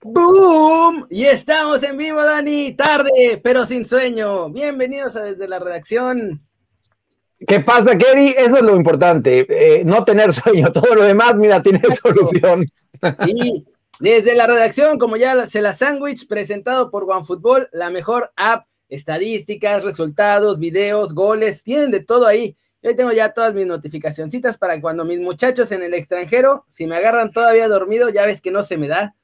[0.00, 1.06] ¡Boom!
[1.10, 4.48] Y estamos en vivo, Dani, tarde, pero sin sueño.
[4.48, 6.47] Bienvenidos a Desde la Redacción.
[7.48, 8.34] ¿Qué pasa, Kerry?
[8.36, 10.70] Eso es lo importante, eh, no tener sueño.
[10.70, 12.66] Todo lo demás, mira, tiene solución.
[13.24, 13.66] Sí,
[14.00, 19.82] desde la redacción, como ya se la sándwich, presentado por OneFootball, la mejor app, estadísticas,
[19.82, 22.56] resultados, videos, goles, tienen de todo ahí.
[22.82, 26.96] Yo tengo ya todas mis notificacioncitas para cuando mis muchachos en el extranjero, si me
[26.96, 29.16] agarran todavía dormido, ya ves que no se me da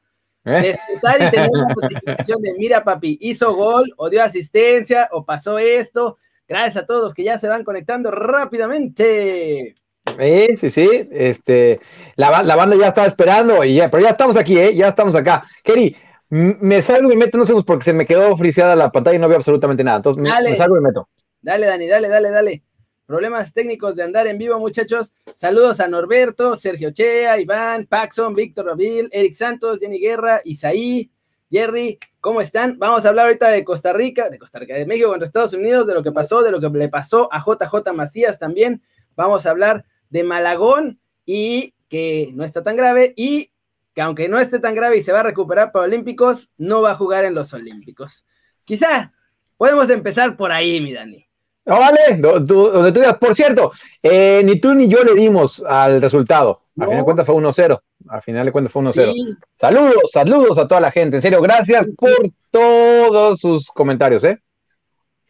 [0.44, 0.76] ¿Eh?
[0.94, 6.18] y tener una notificación de mira, papi, hizo gol, o dio asistencia, o pasó esto.
[6.46, 9.74] Gracias a todos que ya se van conectando rápidamente.
[10.18, 11.08] Sí, sí, sí.
[11.10, 11.80] Este,
[12.16, 14.74] la, banda ya estaba esperando, y ya, pero ya estamos aquí, ¿eh?
[14.74, 15.46] Ya estamos acá.
[15.62, 15.96] Keri,
[16.28, 19.20] me salgo y me meto, no sé, porque se me quedó friseada la pantalla y
[19.20, 19.98] no veo absolutamente nada.
[19.98, 21.08] Entonces me salgo y me meto.
[21.40, 22.62] Dale, Dani, dale, dale, dale.
[23.06, 25.12] Problemas técnicos de andar en vivo, muchachos.
[25.34, 31.10] Saludos a Norberto, Sergio Chea, Iván, Paxson, Víctor Ravil, Eric Santos, Jenny Guerra, Isaí,
[31.54, 32.00] Jerry.
[32.20, 32.80] ¿Cómo están?
[32.80, 35.86] Vamos a hablar ahorita de Costa Rica, de Costa Rica, de México contra Estados Unidos,
[35.86, 38.82] de lo que pasó, de lo que le pasó a JJ Macías también.
[39.14, 43.52] Vamos a hablar de Malagón y que no está tan grave y
[43.94, 46.90] que aunque no esté tan grave y se va a recuperar para Olímpicos, no va
[46.90, 48.26] a jugar en los Olímpicos.
[48.64, 49.12] Quizá
[49.56, 51.24] podemos empezar por ahí, mi Dani.
[51.66, 53.16] No, vale, donde tú digas.
[53.18, 53.70] Por cierto,
[54.02, 56.63] eh, ni tú ni yo le dimos al resultado.
[56.76, 57.82] Al final de cuentas fue 1-0.
[58.08, 59.38] Al final de cuentas fue 1-0.
[59.54, 61.16] Saludos, saludos a toda la gente.
[61.16, 64.40] En serio, gracias por todos sus comentarios, ¿eh?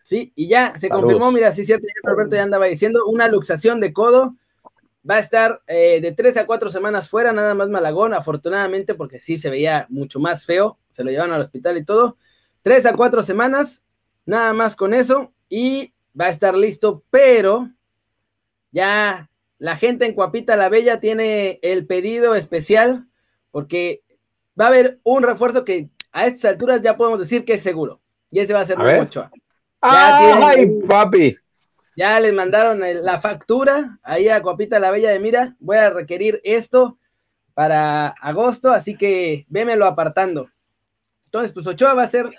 [0.03, 3.81] Sí, y ya se confirmó, mira, sí cierto, ya Roberto ya andaba diciendo, una luxación
[3.81, 4.37] de codo.
[5.09, 9.21] Va a estar eh, de tres a cuatro semanas fuera, nada más Malagón, afortunadamente, porque
[9.21, 10.79] sí se veía mucho más feo.
[10.91, 12.17] Se lo llevan al hospital y todo.
[12.63, 13.83] Tres a cuatro semanas,
[14.25, 15.33] nada más con eso.
[15.51, 17.71] Y va a estar listo, pero
[18.73, 23.07] ya la gente en Cuapita la Bella tiene el pedido especial
[23.51, 24.03] porque
[24.59, 28.01] va a haber un refuerzo que a estas alturas ya podemos decir que es seguro.
[28.31, 29.31] Y ese va a ser Ochoa.
[29.83, 31.37] Ya ¡Ay, papi!
[31.97, 35.57] Ya les mandaron la factura ahí a Cuapita la Bella de Mira.
[35.61, 36.99] Voy a requerir esto
[37.53, 40.51] para agosto, así que vémelo apartando.
[41.27, 42.31] Entonces, pues Ochoa va a ser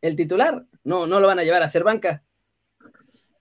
[0.00, 0.64] el titular.
[0.82, 2.24] No, no lo van a llevar a ser banca.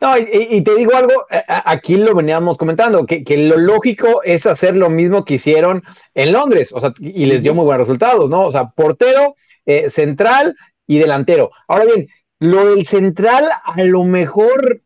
[0.01, 1.13] No, y, te digo algo,
[1.47, 5.83] aquí lo veníamos comentando, que, lo lógico es hacer lo mismo que hicieron
[6.15, 8.47] en Londres, o sea, y les dio muy buenos resultados, ¿no?
[8.47, 9.35] O sea, portero,
[9.67, 10.55] eh, central
[10.87, 11.51] y delantero.
[11.67, 12.07] Ahora bien,
[12.39, 14.81] lo del central a lo mejor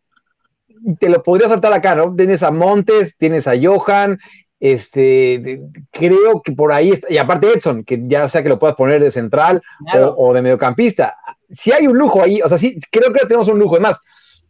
[0.99, 2.13] te lo podría saltar acá, ¿no?
[2.13, 4.19] Tienes a Montes, tienes a Johan,
[4.59, 5.61] este,
[5.91, 9.01] creo que por ahí está, y aparte Edson, que ya sea que lo puedas poner
[9.01, 9.61] de central
[9.93, 11.15] o, o, de mediocampista.
[11.49, 13.75] Si hay un lujo ahí, o sea, sí, creo que tenemos un lujo.
[13.75, 14.01] Es más,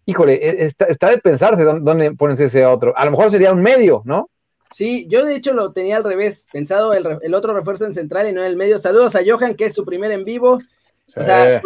[0.06, 2.98] híjole, e, está, de pensarse dónde, pones ese otro.
[2.98, 4.30] A lo mejor sería un medio, ¿no?
[4.72, 8.34] Sí, yo de hecho lo tenía al revés, pensado el, otro refuerzo en central y
[8.34, 8.80] no en el medio.
[8.80, 10.60] Saludos a Johan, que es su primer en vivo.
[11.16, 11.62] O sea,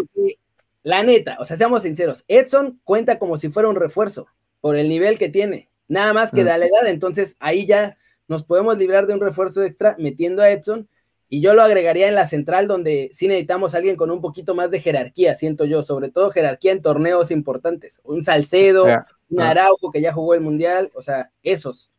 [0.83, 4.27] la neta, o sea, seamos sinceros, Edson cuenta como si fuera un refuerzo
[4.61, 6.45] por el nivel que tiene, nada más que mm.
[6.45, 10.49] de la edad, entonces ahí ya nos podemos librar de un refuerzo extra metiendo a
[10.49, 10.87] Edson
[11.29, 14.55] y yo lo agregaría en la central donde sí necesitamos a alguien con un poquito
[14.55, 18.01] más de jerarquía, siento yo, sobre todo jerarquía en torneos importantes.
[18.03, 18.87] Un Salcedo,
[19.29, 21.91] un Araujo que ya jugó el Mundial, o sea, esos.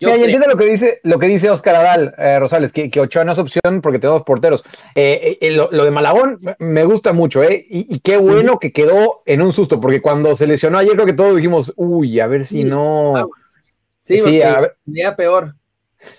[0.00, 3.32] Yo entiendo lo que dice, lo que dice Oscar Adal, eh, Rosales, que, Ochoa no
[3.32, 4.64] es opción porque tenemos porteros.
[4.94, 7.64] Eh, eh, lo, de Malagón me gusta mucho, ¿eh?
[7.68, 11.14] Y, qué bueno que quedó en un susto, porque cuando se lesionó ayer creo que
[11.14, 13.30] todos dijimos, uy, a ver si no.
[14.02, 15.16] Sí, sí a ver.
[15.16, 15.54] peor.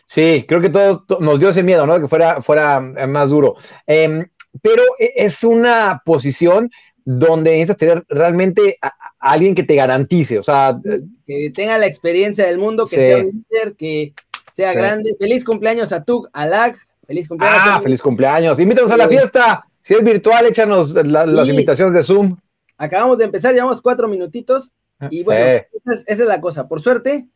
[0.05, 1.99] Sí, creo que todos nos dio ese miedo, ¿no?
[1.99, 3.55] Que fuera, fuera eh, más duro.
[3.85, 4.25] Em,
[4.61, 6.69] pero e, es una posición
[7.05, 10.79] donde necesitas tener realmente a, alguien que te garantice, o sea...
[11.25, 14.13] Que tenga la experiencia del mundo, que sea un líder, que
[14.53, 15.15] sea grande.
[15.19, 16.75] Feliz cumpleaños a tu Alag.
[17.05, 17.61] Feliz cumpleaños.
[17.65, 18.59] Ah, feliz cumpleaños.
[18.59, 19.65] Invítanos a la fiesta.
[19.81, 22.37] Si es virtual, échanos las invitaciones de Zoom.
[22.77, 24.71] Acabamos de empezar, llevamos cuatro minutitos.
[25.09, 26.67] Y bueno, esa es la cosa.
[26.67, 27.27] Por suerte,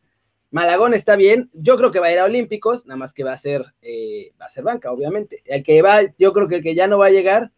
[0.54, 3.32] Malagón está bien, yo creo que va a ir a Olímpicos, nada más que va
[3.32, 5.42] a ser, eh, va a ser banca, obviamente.
[5.46, 7.50] El que va, yo creo que el que ya no va a llegar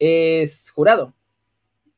[0.00, 1.14] es Jurado.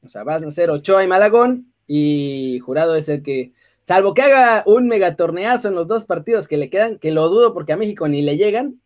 [0.02, 3.54] O sea, van a ser Ochoa y Malagón, y Jurado es el que,
[3.84, 7.54] salvo que haga un megatorneazo en los dos partidos que le quedan, que lo dudo
[7.54, 8.82] porque a México ni le llegan.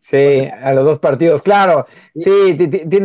[0.00, 1.86] Sí, a los dos partidos, claro.
[2.12, 2.56] Sí,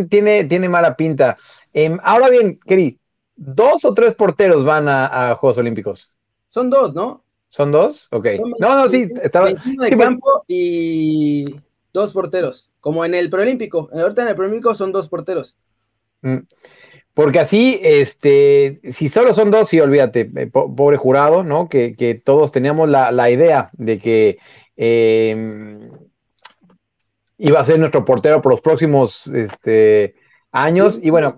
[0.10, 1.38] tiene, tiene, mala pinta.
[1.72, 3.00] Em, ahora bien, Keri,
[3.36, 6.12] ¿dos o tres porteros van a Juegos Olímpicos?
[6.50, 7.24] Son dos, ¿no?
[7.52, 8.08] ¿Son dos?
[8.12, 8.28] Ok.
[8.60, 9.48] no, no, sí, estaba.
[9.48, 11.46] de pues campo y
[11.92, 12.72] dos porteros.
[12.80, 13.90] Como en el preolímpico.
[13.94, 15.58] Ahorita en el preolímpico son dos porteros.
[16.22, 16.38] Mm.
[17.14, 21.68] Porque así, este, si solo son dos, sí, olvídate, eh, pobre jurado, ¿no?
[21.68, 24.38] Que, que todos teníamos la, la, idea de que
[24.78, 25.90] eh,
[27.38, 30.16] iba a ser nuestro portero por los próximos este,
[30.52, 31.00] años.
[31.02, 31.38] y bueno,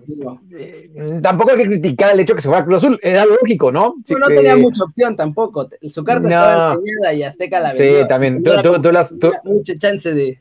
[0.56, 0.90] eh,
[1.22, 3.94] tampoco hay que criticar el hecho que se fuera a Cruz Azul, era lógico, ¿no?
[4.08, 5.68] no, no tenía mucha opción tampoco.
[5.88, 8.02] Su carta estaba empeñada y Azteca la vendió.
[8.02, 8.42] Sí, también.
[8.42, 9.14] Tú, tú, las,
[9.44, 10.40] mucha chance de.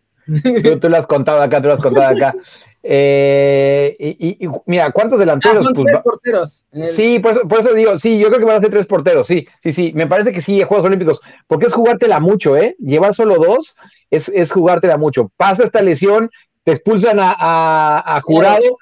[0.80, 2.36] Tú, lo has contado acá, tú lo has contado acá.
[2.86, 5.60] Eh, y, mira, ¿cuántos delanteros?
[5.60, 6.66] Ah, son pues, tres porteros.
[6.94, 9.26] Sí, por eso, por eso, digo, sí, yo creo que van a ser tres porteros,
[9.26, 9.94] sí, sí, sí.
[9.96, 12.76] Me parece que sí, Juegos Olímpicos, porque es jugártela mucho, ¿eh?
[12.80, 13.78] Llevar solo dos
[14.12, 15.32] es, es jugártela mucho.
[15.38, 16.30] Pasa esta lesión,
[16.64, 18.78] te expulsan a, jurado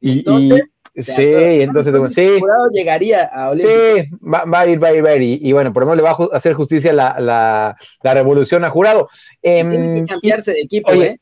[0.00, 2.38] y, entonces, sí, entonces, sí.
[2.38, 3.80] jurado llegaría a Olímpicos.
[3.96, 5.38] Sí, va, a ir, va a ir, va a ir.
[5.44, 8.70] Y, bueno, por lo menos le va a hacer justicia la, la, la revolución a
[8.70, 9.08] jurado.
[9.40, 11.18] Tiene que em, cambiarse de equipo, ¿eh?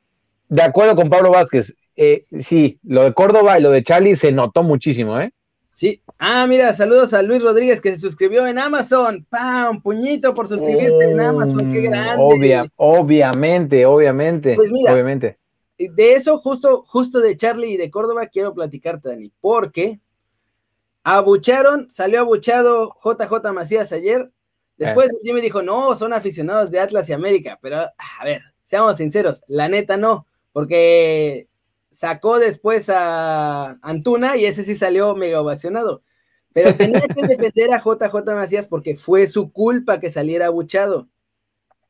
[0.49, 4.31] De acuerdo con Pablo Vázquez, eh, sí, lo de Córdoba y lo de Charlie se
[4.31, 5.33] notó muchísimo, ¿eh?
[5.73, 6.01] Sí.
[6.19, 9.27] Ah, mira, saludos a Luis Rodríguez que se suscribió en Amazon.
[9.29, 9.83] ¡Pam!
[9.83, 11.71] Puñito por suscribirse en Amazon.
[11.71, 12.17] ¡Qué mm, grande!
[12.19, 14.55] Obvia, obviamente, obviamente.
[14.55, 15.37] Pues mira, obviamente.
[15.79, 20.01] De eso, justo, justo de Charlie y de Córdoba, quiero platicarte, Dani, porque
[21.03, 24.33] abucharon, salió abuchado JJ Macías ayer.
[24.77, 25.33] Después eh.
[25.33, 29.69] me dijo, no, son aficionados de Atlas y América, pero a ver, seamos sinceros, la
[29.69, 31.49] neta no, porque
[31.93, 36.03] sacó después a Antuna y ese sí salió mega ovacionado.
[36.53, 41.09] Pero tenía que defender a JJ Macías porque fue su culpa que saliera abuchado.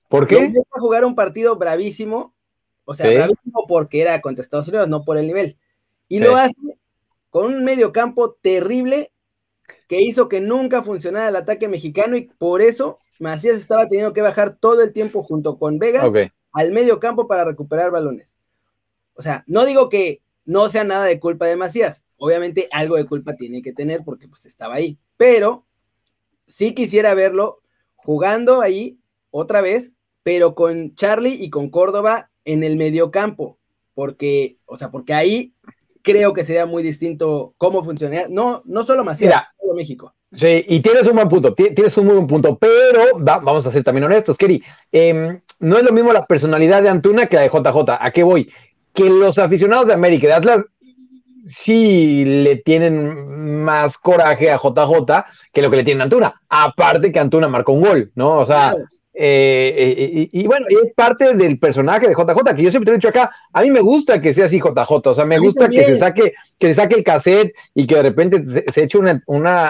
[0.09, 0.53] ¿Por qué?
[0.73, 2.36] a jugar un partido bravísimo,
[2.87, 5.59] o sea, bravísimo porque era contra Estados Unidos, no por el nivel.
[6.09, 6.55] Y lo hace
[7.31, 9.13] con un medio campo terrible
[9.89, 14.23] que hizo que nunca funcionara el ataque mexicano y por eso Macías estaba teniendo que
[14.23, 16.09] bajar todo el tiempo junto con Vega
[16.53, 18.37] al medio campo para recuperar balones.
[19.15, 23.07] O sea, no digo que no sea nada de culpa de Macías, obviamente algo de
[23.07, 25.67] culpa tiene que tener porque pues estaba ahí, pero
[26.47, 27.63] sí quisiera verlo
[27.97, 29.01] jugando ahí
[29.31, 29.93] otra vez,
[30.23, 33.59] pero con Charlie y con Córdoba en el medio campo,
[33.93, 35.53] porque, o sea, porque ahí
[36.01, 40.15] creo que sería muy distinto cómo funcionaría, no, no solo Macías, todo México.
[40.33, 43.85] Sí, y tienes un buen punto, tienes un muy buen punto, pero vamos a ser
[43.85, 44.63] también honestos, Keri.
[44.91, 47.99] Em, no es lo mismo la personalidad de Antuna que la de JJ.
[48.01, 48.49] ¿A qué voy?
[48.97, 50.65] que los aficionados de América y de Atlas
[51.47, 56.41] sí le tienen más coraje a JJ que lo que le tienen a Antuna.
[56.49, 58.39] Aparte que Antuna marcó un gol, ¿no?
[58.39, 58.75] O sea,
[59.19, 63.09] eh, y, bueno, es parte del personaje de JJ, que yo siempre te he dicho
[63.09, 65.99] acá, a mí me gusta que sea así JJ, o sea, me gusta que se
[65.99, 69.23] saque, que se saque el cassette y que de repente se, eche una,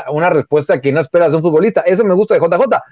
[0.08, 1.82] una, respuesta que no esperas de un futbolista.
[1.82, 2.82] Eso me gusta de JJ,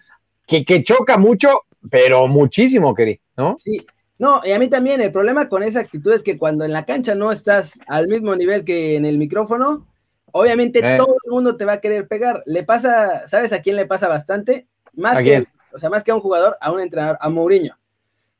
[0.47, 3.57] que, que choca mucho, pero muchísimo, querido, ¿no?
[3.59, 3.85] Sí,
[4.21, 6.85] no, y a mí también el problema con esa actitud es que cuando en la
[6.85, 9.89] cancha no estás al mismo nivel que en el micrófono,
[10.31, 10.97] obviamente eh.
[10.97, 12.45] todo el mundo te va a querer pegar.
[12.47, 14.69] Le pasa, ¿sabes a quién le pasa bastante?
[14.93, 17.77] Más que, o sea, más que a un jugador, a un entrenador, a Mourinho.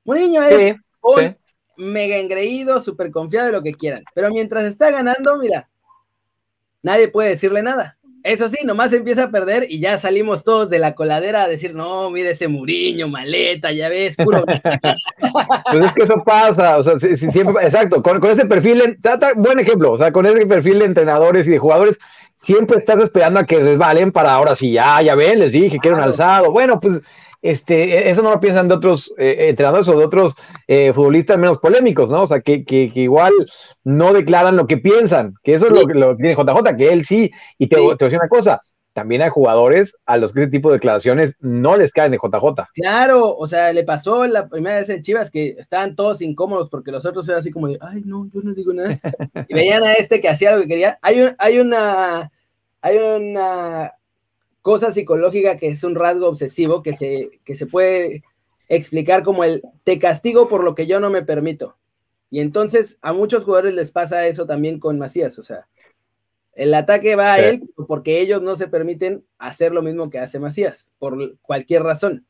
[0.05, 1.37] Mourinho es un
[1.77, 4.05] mega engreído, súper confiado de lo que quieran.
[4.15, 5.69] Pero mientras está ganando, mira,
[6.83, 7.99] nadie puede decirle nada.
[8.23, 11.75] Eso sí, nomás empieza a perder y ya salimos todos de la coladera a decir,
[11.75, 14.45] no, mire ese Muriño, maleta, ya ves, puro.
[15.73, 18.99] pues es que eso pasa, o sea, si, siempre, exacto, con, ese perfil,
[19.37, 21.99] buen ejemplo, o sea, con ese perfil de entrenadores y de jugadores,
[22.39, 25.89] siempre estás esperando a que resbalen para ahora sí, ya, ya ven, les dije que
[25.89, 26.51] era un alzado.
[26.51, 27.01] Bueno, pues
[27.45, 30.35] este, eso no lo piensan de otros eh, entrenadores o de otros
[30.67, 32.23] eh, futbolistas menos polémicos, ¿no?
[32.23, 33.35] O sea, que, que, igual
[33.85, 37.05] no declaran lo que piensan, que eso es lo, lo, que tiene JJ, que él
[37.05, 38.63] sí, y te, te voy a decir una cosa,
[38.95, 42.65] también hay jugadores a los que ese tipo de declaraciones no les caen de JJ.
[42.73, 46.93] Claro, o sea, le pasó la primera vez en Chivas que estaban todos incómodos porque
[46.93, 48.99] los otros eran así como de, ay, no, yo no digo nada.
[49.49, 50.99] y veían a este que hacía lo que quería.
[51.03, 52.33] Hay, un, hay una,
[52.81, 53.93] hay una
[54.65, 58.23] cosa psicológica que es un rasgo obsesivo que se, que se puede
[58.67, 61.77] explicar como el te castigo por lo que yo no me permito.
[62.31, 65.69] Y entonces a muchos jugadores les pasa eso también con Macías, o sea,
[66.55, 70.39] el ataque va a él porque ellos no se permiten hacer lo mismo que hace
[70.39, 72.25] Macías, por cualquier razón.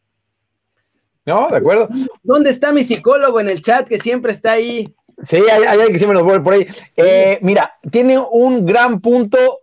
[1.25, 1.89] No, de acuerdo.
[2.25, 4.93] ¿Dónde está mi psicólogo en el chat que siempre está ahí?
[5.23, 6.67] Sí, hay, alguien que siempre nos vuelve por ahí.
[6.97, 9.61] Eh, mira, tiene un gran punto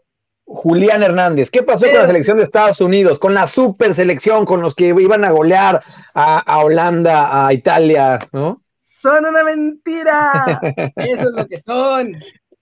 [0.54, 1.50] Julián Hernández.
[1.50, 3.20] ¿Qué pasó con la selección de Estados Unidos?
[3.20, 5.82] Con la super selección, con los que iban a golear
[6.14, 8.62] a, Holanda, a Italia, ¿no?
[8.80, 10.32] Son una mentira.
[10.96, 12.16] Eso es lo que son.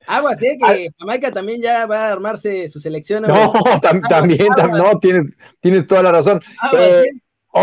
[0.07, 0.57] Aguas, ¿eh?
[0.59, 3.23] Que Jamaica también ya va a armarse su selección.
[3.23, 5.25] No, también, no, tienes,
[5.59, 6.41] tienes toda la razón.
[6.73, 7.03] Eh,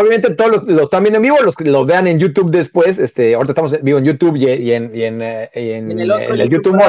[0.00, 3.34] obviamente todos los, están viendo en vivo, los que los vean en YouTube después, este,
[3.34, 6.48] ahorita estamos en vivo en YouTube y, en, y en, eh, en, el, otro el
[6.48, 6.74] YouTube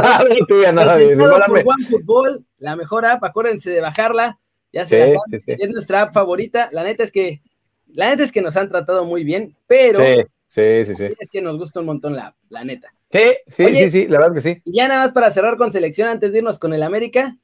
[1.68, 4.40] OneFootball, la mejor app, acuérdense de bajarla,
[4.72, 7.42] ya se la es nuestra app favorita, la neta es que,
[7.88, 10.00] la neta es que nos han tratado muy bien, pero
[10.48, 12.94] sí, sí, sí, es que nos gusta un montón la app, la neta.
[13.10, 14.62] Sí, sí, sí, sí, la verdad que sí.
[14.66, 17.38] Ya nada más para cerrar con selección antes de irnos con el América,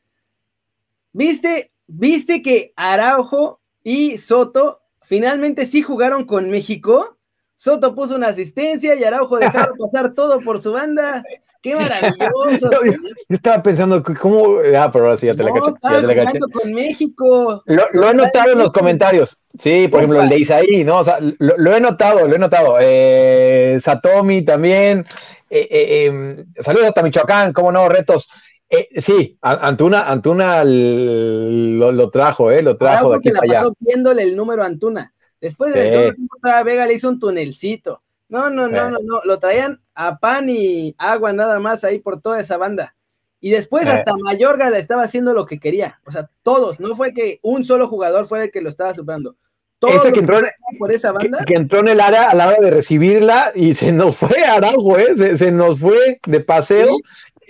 [1.13, 7.17] ¿viste, viste que Araujo y Soto finalmente sí jugaron con México.
[7.55, 11.23] Soto puso una asistencia y Araujo dejaron pasar todo por su banda.
[11.61, 12.69] ¡Qué maravilloso!
[12.85, 12.91] Yo,
[13.29, 14.57] estaba pensando, ¿cómo?
[14.77, 16.39] Ah, pero ahora sí, ya te la caché.
[16.51, 17.63] con México.
[17.65, 19.41] Lo, he notado en los comentarios.
[19.57, 20.99] Sí, por ejemplo, el de Isaí, ¿no?
[20.99, 22.77] O sea, lo, he notado, lo he notado.
[22.81, 25.05] Eh, Satomi también.
[25.49, 27.87] Eh, eh, em, saludos hasta Michoacán, ¿cómo no?
[27.87, 28.29] Retos.
[28.73, 32.63] Eh, sí, Antuna, Antuna lo, trajo, ¿eh?
[32.63, 35.13] Lo trajo de aquí se la pasó viéndole el número a Antuna.
[35.39, 37.99] Después del segundo tiempo, Vega le hizo un tunelcito.
[38.29, 39.21] No, no, no, no, no.
[39.25, 42.95] Lo traían a pan y agua nada más ahí por toda esa banda.
[43.39, 45.99] Y después hasta Mayorga le estaba haciendo lo que quería.
[46.05, 46.79] O sea, todos.
[46.79, 49.35] No fue que un solo jugador fue el que lo estaba superando.
[49.77, 50.39] Todos que entró,
[50.79, 51.43] por esa banda.
[51.45, 54.97] Que, entró en el área a la hora de recibirla y se nos fue Araujo,
[54.97, 55.37] ¿eh?
[55.37, 56.95] Se, nos fue de paseo.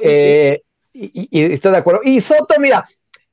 [0.02, 2.02] eh, y, estoy de acuerdo.
[2.04, 2.88] Y Soto, mira,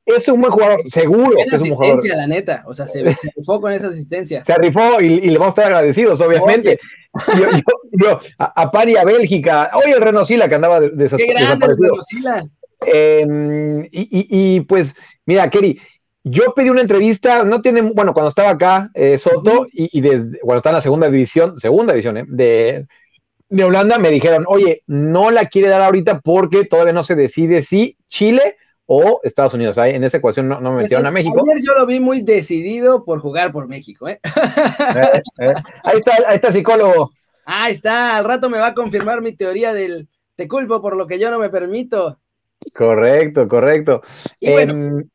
[0.05, 1.37] es un buen jugador, seguro.
[1.39, 2.65] Es un asistencia, la neta.
[2.67, 4.45] O sea, se, rifó con esa asistencia.
[4.45, 6.79] Se rifó y, le vamos a estar agradecidos, obviamente.
[7.37, 7.49] Yo,
[7.91, 9.73] yo, a, a Pani, a Bélgica.
[9.75, 12.47] Oye, el Renosila que andaba de, Qué grande el Renosila.
[12.87, 14.95] Em, y, pues,
[15.27, 15.81] mira, Kerry,
[16.23, 20.59] yo pedí una entrevista, no tiene, bueno, cuando estaba acá, eh, Soto, y, desde, cuando
[20.59, 22.87] está en la segunda división, segunda división, eh, de,
[23.51, 27.63] de Holanda me dijeron, oye, no la quiere dar ahorita porque todavía no se decide
[27.63, 29.77] si Chile o Estados Unidos.
[29.77, 31.37] Ahí en esa ecuación no, me metieron a México.
[31.37, 34.09] Ayer yo lo vi muy decidido por jugar por México.
[34.09, 34.21] ¿eh?
[34.25, 35.55] Eh, eh.
[35.85, 37.13] Ahí está, ahí está el psicólogo.
[37.45, 41.07] Ahí está, al rato me va a confirmar mi teoría del te culpo por lo
[41.07, 42.21] que yo no me permito.
[42.75, 44.03] Correcto, correcto.
[44.41, 45.09] Em,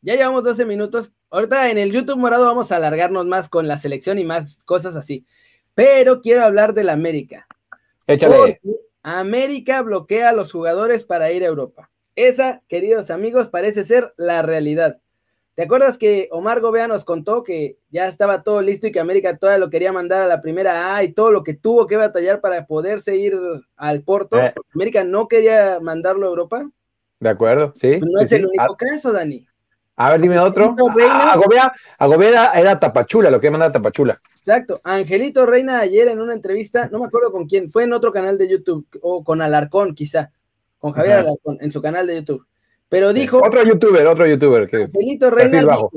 [0.00, 1.12] ya llevamos 12 minutos.
[1.30, 4.96] Ahorita en el YouTube morado vamos a alargarnos más con la selección y más cosas
[4.96, 5.26] así.
[5.74, 7.46] Pero quiero hablar del América.
[8.06, 8.60] Échale.
[9.02, 11.90] América bloquea a los jugadores para ir a Europa.
[12.16, 14.98] Esa, queridos amigos, parece ser la realidad.
[15.54, 19.36] ¿Te acuerdas que Omar Gobea nos contó que ya estaba todo listo y que América
[19.36, 22.40] todavía lo quería mandar a la primera A y todo lo que tuvo que batallar
[22.40, 23.36] para poderse ir
[23.76, 24.40] al Porto?
[24.40, 24.52] Eh.
[24.74, 26.70] América no quería mandarlo a Europa.
[27.20, 28.00] De acuerdo, sí.
[28.00, 29.46] no es el único caso, Dani.
[29.96, 30.74] A ver, dime otro.
[31.98, 34.20] A, Gobea, era Tapachula, lo que mandar a Tapachula.
[34.36, 34.80] Exacto.
[34.82, 38.36] Angelito Reina ayer en una entrevista, no me acuerdo con quién, fue en otro canal
[38.36, 40.32] de YouTube, o con Alarcón quizá,
[40.78, 42.44] con Javier Alarcón, en su canal de YouTube.
[42.88, 43.40] Pero dijo...
[43.42, 44.68] Otro youtuber, otro youtuber.
[44.68, 45.90] Que, Angelito Reina dijo,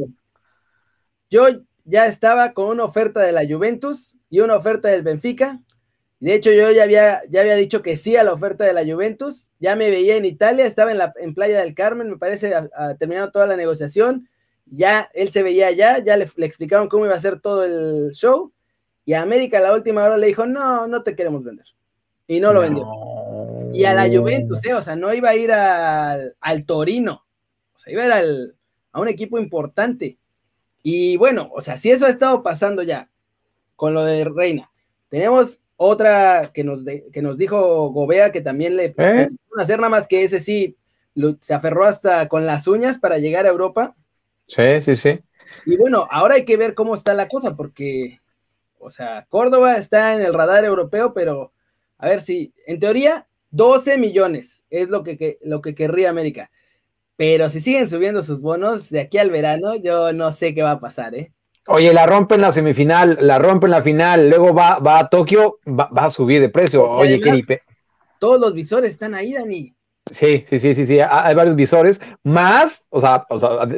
[1.29, 1.47] yo
[1.83, 5.59] ya estaba con una oferta de la Juventus y una oferta del Benfica.
[6.19, 8.83] De hecho, yo ya había, ya había dicho que sí a la oferta de la
[8.83, 9.51] Juventus.
[9.59, 12.95] Ya me veía en Italia, estaba en, la, en Playa del Carmen, me parece, ha
[12.95, 14.27] terminado toda la negociación
[14.71, 18.51] ya él se veía allá, ya le, explicaron cómo iba a ser todo el show,
[19.05, 21.65] y a América a la última hora le dijo, no, no te queremos vender.
[22.27, 22.85] Y no lo vendió.
[23.73, 24.73] Y a la Juventus, ¿eh?
[24.73, 27.25] o sea, no iba a ir al, Torino,
[27.73, 28.55] o sea, iba a ir al,
[28.91, 30.17] a un equipo importante.
[30.83, 33.09] Y bueno, o sea, si eso ha estado pasando ya
[33.77, 34.69] con lo de Reina,
[35.07, 39.27] tenemos otra que nos, que nos dijo Gobea que también le ¿Eh?
[39.57, 40.75] hacer nada más que ese sí
[41.39, 43.95] se aferró hasta con las uñas para llegar a Europa
[44.47, 45.19] Sí, sí, sí.
[45.65, 48.19] Y bueno, ahora hay que ver cómo está la cosa, porque,
[48.79, 51.51] o sea, Córdoba está en el radar europeo, pero
[51.97, 56.49] a ver si, en teoría, 12 millones es lo que, lo que querría América.
[57.17, 60.71] Pero si siguen subiendo sus bonos de aquí al verano, yo no sé qué va
[60.71, 61.33] a pasar, ¿eh?
[61.67, 65.89] Oye, la rompen la semifinal, la rompen la final, luego va, va a Tokio, va,
[65.95, 66.89] a subir de precio.
[66.89, 67.61] Oye, qué
[68.19, 69.73] Todos los visores están ahí, Dani.
[70.11, 73.25] Sí, sí, sí, sí, sí, hay varios visores, más, o sea,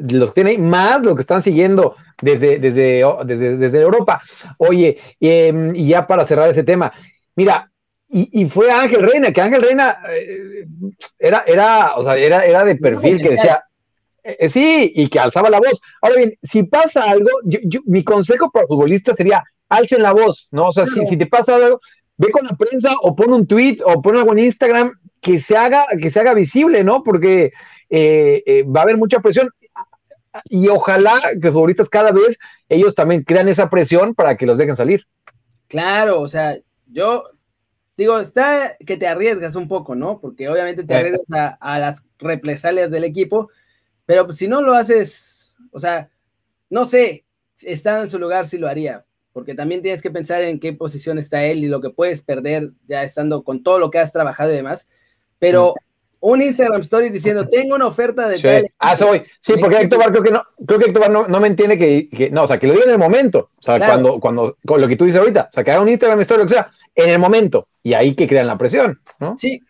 [0.10, 4.22] los que tienen más lo que están siguiendo desde, desde, desde, Europa.
[4.58, 6.93] Oye, em, y ya para cerrar ese tema,
[7.36, 7.72] mira,
[8.12, 10.65] y, fue Ángel Reina, que Ángel Reina eh,
[11.19, 13.63] era, era, o sea, era, era de perfil que decía,
[14.29, 15.81] eh, eh, sí, y que alzaba la voz.
[16.01, 17.29] Ahora bien, si pasa algo,
[17.86, 20.67] mi consejo para futbolistas sería, alcen la voz, ¿no?
[20.67, 21.79] O sea, si, si te pasa algo,
[22.17, 25.57] ve con la prensa o pon un tweet o pon algo en Instagram que se
[25.57, 27.03] haga, que se haga visible, ¿no?
[27.03, 27.51] Porque
[27.89, 29.50] eh, eh, va a haber mucha presión
[30.45, 34.57] y ojalá que los futbolistas cada vez ellos también crean esa presión para que los
[34.57, 35.07] dejen salir.
[35.67, 36.57] Claro, o sea,
[36.88, 37.24] yo
[37.98, 40.19] digo, está que te arriesgas un poco, ¿no?
[40.19, 43.50] Porque obviamente te arriesgas a, las represalias del equipo,
[44.09, 46.09] pero si no lo haces, o sea,
[46.71, 47.25] no sé,
[47.61, 51.19] está en su lugar si lo haría, porque también tienes que pensar en qué posición
[51.19, 54.51] está él y lo que puedes perder ya estando con todo lo que has trabajado
[54.51, 54.87] y demás.
[55.37, 55.75] Pero
[56.21, 58.73] un Instagram Stories diciendo, tengo una oferta de sí.
[58.79, 59.21] Ah, soy.
[59.41, 62.31] Sí, porque Héctor creo que no, creo que Héctor no, no me entiende que, que,
[62.31, 63.51] no, o sea, que lo diga en el momento.
[63.59, 63.93] O sea, claro.
[63.93, 66.41] cuando, cuando, con lo que tú dices ahorita, o sea, que haga un Instagram Story,
[66.41, 67.67] lo que sea, en el momento.
[67.83, 69.37] Y ahí que crean la presión, ¿no?
[69.37, 69.61] Sí.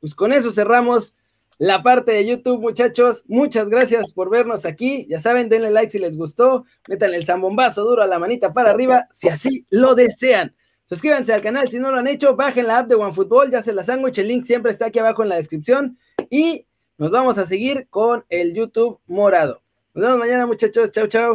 [0.00, 1.14] Pues con eso cerramos
[1.58, 3.24] la parte de YouTube, muchachos.
[3.28, 5.06] Muchas gracias por vernos aquí.
[5.08, 6.64] Ya saben, denle like si les gustó.
[6.88, 10.54] Metan el zambombazo duro a la manita para arriba, si así lo desean.
[10.86, 13.72] Suscríbanse al canal si no lo han hecho, bajen la app de OneFootball, ya se
[13.72, 16.66] la sándwich, el link siempre está aquí abajo en la descripción y
[16.98, 19.62] nos vamos a seguir con el YouTube morado.
[19.94, 21.32] Nos vemos mañana muchachos, chau chau.